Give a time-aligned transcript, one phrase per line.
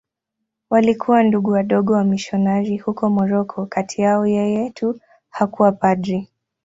[0.69, 6.27] Walikuwa Ndugu Wadogo wamisionari huko Moroko.Kati yao yeye tu hakuwa padri.